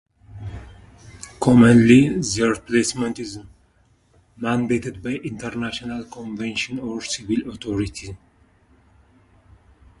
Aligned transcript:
Commonly, 1.39 2.19
their 2.33 2.55
placement 2.55 3.19
is 3.19 3.37
mandated 4.39 5.03
by 5.03 5.11
international 5.11 6.05
conventions 6.05 6.79
or 6.79 7.01
civil 7.03 7.47
authorities. 7.51 8.15